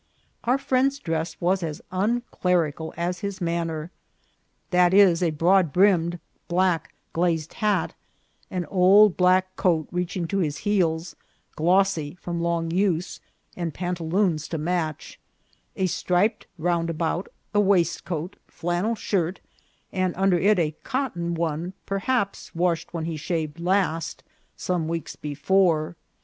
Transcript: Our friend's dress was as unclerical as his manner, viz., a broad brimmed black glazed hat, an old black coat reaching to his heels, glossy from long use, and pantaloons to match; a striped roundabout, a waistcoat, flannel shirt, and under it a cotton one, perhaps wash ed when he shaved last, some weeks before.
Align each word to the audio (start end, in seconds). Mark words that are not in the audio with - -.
Our 0.45 0.57
friend's 0.57 0.97
dress 0.97 1.39
was 1.39 1.61
as 1.61 1.79
unclerical 1.91 2.91
as 2.97 3.19
his 3.19 3.39
manner, 3.39 3.91
viz., 4.71 5.21
a 5.21 5.29
broad 5.29 5.71
brimmed 5.71 6.19
black 6.47 6.95
glazed 7.13 7.53
hat, 7.53 7.93
an 8.49 8.65
old 8.65 9.15
black 9.15 9.55
coat 9.55 9.87
reaching 9.91 10.25
to 10.29 10.39
his 10.39 10.57
heels, 10.65 11.15
glossy 11.55 12.15
from 12.15 12.41
long 12.41 12.71
use, 12.71 13.19
and 13.55 13.75
pantaloons 13.75 14.47
to 14.47 14.57
match; 14.57 15.19
a 15.75 15.85
striped 15.85 16.47
roundabout, 16.57 17.29
a 17.53 17.59
waistcoat, 17.61 18.37
flannel 18.47 18.95
shirt, 18.95 19.39
and 19.91 20.15
under 20.17 20.39
it 20.39 20.57
a 20.57 20.71
cotton 20.83 21.35
one, 21.35 21.73
perhaps 21.85 22.55
wash 22.55 22.85
ed 22.85 22.87
when 22.91 23.05
he 23.05 23.17
shaved 23.17 23.59
last, 23.59 24.23
some 24.57 24.87
weeks 24.87 25.15
before. 25.15 25.95